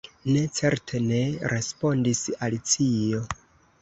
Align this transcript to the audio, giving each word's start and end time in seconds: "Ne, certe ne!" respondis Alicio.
"Ne, 0.35 0.39
certe 0.59 1.01
ne!" 1.11 1.19
respondis 1.53 2.23
Alicio. 2.49 3.21